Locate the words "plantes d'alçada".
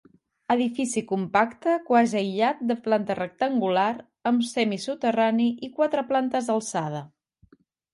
6.13-7.09